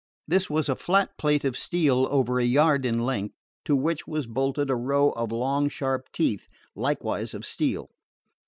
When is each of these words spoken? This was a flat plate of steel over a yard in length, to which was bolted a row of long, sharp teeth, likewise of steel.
This 0.27 0.49
was 0.49 0.67
a 0.67 0.75
flat 0.75 1.15
plate 1.19 1.45
of 1.45 1.55
steel 1.55 2.07
over 2.09 2.39
a 2.39 2.43
yard 2.43 2.87
in 2.87 3.01
length, 3.05 3.35
to 3.65 3.75
which 3.75 4.07
was 4.07 4.25
bolted 4.25 4.71
a 4.71 4.75
row 4.75 5.11
of 5.11 5.31
long, 5.31 5.69
sharp 5.69 6.11
teeth, 6.11 6.47
likewise 6.75 7.35
of 7.35 7.45
steel. 7.45 7.91